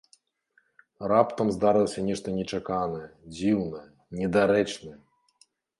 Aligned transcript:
Раптам 1.11 1.51
здарылася 1.57 2.05
нешта 2.09 2.27
нечаканае, 2.39 3.05
дзіўнае, 3.37 3.87
недарэчнае! 4.23 4.97